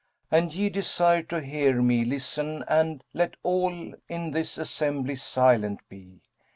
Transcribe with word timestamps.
An 0.31 0.49
ye 0.49 0.69
desire 0.69 1.21
to 1.21 1.41
hear 1.41 1.79
me, 1.79 2.03
listen, 2.03 2.63
and 2.67 3.03
* 3.07 3.13
Let 3.13 3.35
all 3.43 3.93
in 4.09 4.31
this 4.31 4.57
assembly 4.57 5.15
silent 5.15 5.81
be. 5.89 6.23